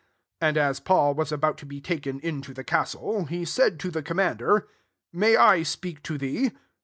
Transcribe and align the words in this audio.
S7 0.41 0.47
And 0.47 0.57
as 0.57 0.79
Paul 0.79 1.13
was 1.13 1.31
about 1.31 1.59
to 1.59 1.65
be 1.67 1.79
taken 1.79 2.19
into 2.21 2.55
the 2.55 2.63
castle, 2.63 3.25
he 3.25 3.45
said 3.45 3.79
to 3.81 3.91
the 3.91 4.01
commander," 4.01 4.67
May 5.13 5.35
I 5.37 5.61
speak 5.61 6.01
to 6.01 6.17
thee?" 6.17 6.49